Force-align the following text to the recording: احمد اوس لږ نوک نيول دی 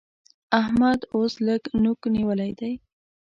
احمد 0.61 0.99
اوس 1.15 1.33
لږ 1.47 1.61
نوک 1.83 1.99
نيول 2.13 2.41
دی 2.59 2.73